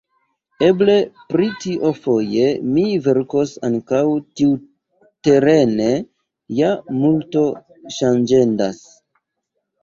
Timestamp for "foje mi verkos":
2.05-3.51